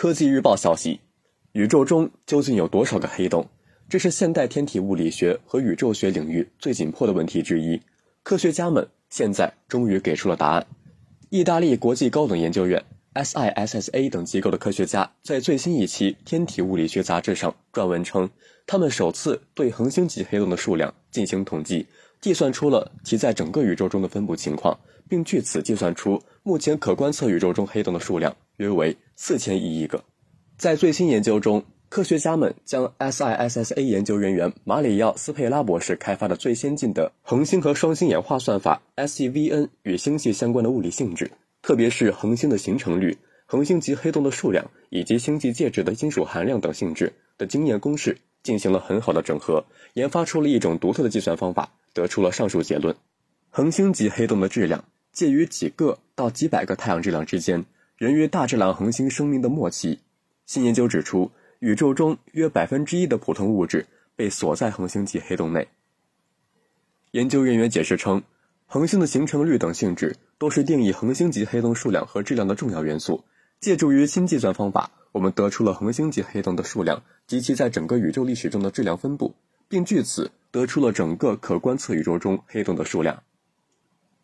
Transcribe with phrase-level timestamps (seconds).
[0.00, 0.98] 科技日报消息：
[1.52, 3.46] 宇宙中究竟有多少个黑洞？
[3.86, 7.78] 这是现代天体物理学和宇宙学领域最紧迫的问题之一。
[8.22, 10.66] 科学家们现在终于给出了答案。
[11.28, 12.82] 意大利国际高等研究院
[13.12, 18.30] （SISSA） 等机构的科学家在最新一期《天体物理学杂志》上撰文称，
[18.66, 21.86] 他们首次对恒星级黑洞的数量进行统计，
[22.22, 24.80] 计算出了其在整个宇宙中的分布情况，
[25.10, 30.04] 并据此计算出目前可观测宇宙中黑洞的数量约为四千亿亿个。
[30.58, 41.30] 在最新研究中，科学家们将 SISSA 研究人员马里奥·斯佩拉博士开发的最先进的恒星和双星演化算法 SEVN 与星系相关的物理性质，
[41.62, 49.64] 特别是恒星的形成率、恒星级黑洞的数量以及星际介质的金属含量等性质的经验公式进行了很好的整合，
[49.94, 52.94] 研发出了一种独特的计算方法，得出了上述结论：
[53.48, 57.64] 恒星级黑洞的质量介于几个到几百个太阳质量之间，
[58.00, 60.00] 源于大质量恒星生命的末期。
[60.44, 61.30] 新研究指出。
[61.60, 65.68] 宇宙中约百分之一的普通物质被锁在恒星级黑洞内。
[67.10, 68.22] 研究人员解释称，
[68.64, 73.22] 恒星的形成率等性质都是定义恒星级黑洞数量和质量的重要元素。
[73.60, 79.34] 借助于新计算方法，我们得出了恒星级黑洞的数量及其在整个宇宙历史中的质量分布，
[79.68, 83.22] 并据此得出了整个可观测宇宙中黑洞的数量。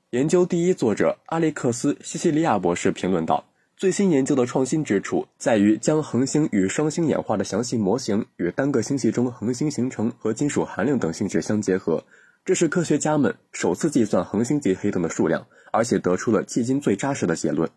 [0.09, 3.45] 研究第一作者阿历克斯·西西利亚博士评论道。
[3.77, 12.03] 最新研究的创新之处在于将恒星与双星演化的详细模型与单个星系中恒星形成和金属含量等性质相结合。
[12.43, 17.69] 这是科学家们首次计算恒星级黑洞的数量，而且得出了迄今最扎实的结论。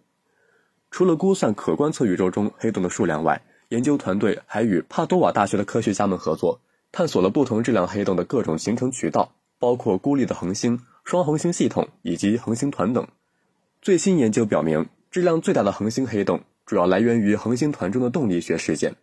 [0.89, 6.61] 除了估算可观测宇宙中黑洞的数量外，研究团队还与帕多瓦大学的科学家们合作，
[6.93, 13.05] 探索了不同质量黑洞的各种形成渠道，包括孤立的恒星、双恒星系统以及恒星团等。
[13.81, 14.87] 最新研究表明。
[15.11, 18.95] 质量最大的恒星黑洞主要来源于恒星团中的动力学事件。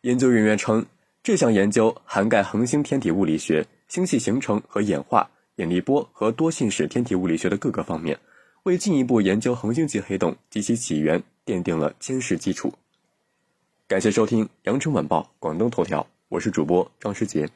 [0.00, 0.86] 研究人员称，
[1.22, 8.18] 这项研究涵盖恒星天体物理学、星系形成和演化、引力波和多信使天体物理学的各个方面，
[8.62, 12.72] 为进一步研究恒星级黑洞及其起源奠定了坚实基础。
[13.86, 17.46] 感谢收听羊城晚报广东头条，我是主播张世杰。